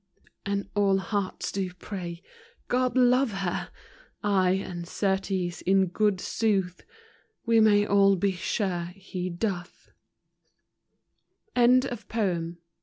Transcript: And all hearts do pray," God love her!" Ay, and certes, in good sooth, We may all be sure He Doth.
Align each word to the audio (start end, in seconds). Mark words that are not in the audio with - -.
And 0.47 0.67
all 0.75 0.97
hearts 0.97 1.51
do 1.51 1.71
pray," 1.73 2.23
God 2.69 2.97
love 2.97 3.33
her!" 3.33 3.69
Ay, 4.23 4.53
and 4.53 4.87
certes, 4.87 5.61
in 5.61 5.89
good 5.89 6.19
sooth, 6.19 6.83
We 7.45 7.59
may 7.59 7.85
all 7.85 8.15
be 8.15 8.31
sure 8.31 8.85
He 8.95 9.29
Doth. 9.29 9.91